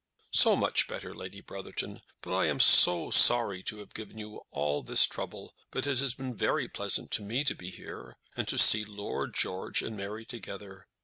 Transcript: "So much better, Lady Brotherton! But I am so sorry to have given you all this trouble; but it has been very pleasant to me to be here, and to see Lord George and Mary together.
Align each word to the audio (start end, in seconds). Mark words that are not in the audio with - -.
"So 0.31 0.55
much 0.55 0.87
better, 0.87 1.13
Lady 1.13 1.41
Brotherton! 1.41 2.01
But 2.21 2.33
I 2.35 2.47
am 2.47 2.59
so 2.59 3.11
sorry 3.11 3.61
to 3.61 3.77
have 3.77 3.93
given 3.93 4.17
you 4.17 4.41
all 4.49 4.81
this 4.81 5.05
trouble; 5.05 5.53
but 5.69 5.85
it 5.85 5.99
has 5.99 6.15
been 6.15 6.33
very 6.33 6.67
pleasant 6.67 7.11
to 7.11 7.21
me 7.21 7.43
to 7.43 7.53
be 7.53 7.69
here, 7.69 8.15
and 8.35 8.47
to 8.47 8.57
see 8.57 8.83
Lord 8.83 9.35
George 9.35 9.83
and 9.83 9.95
Mary 9.95 10.25
together. 10.25 10.87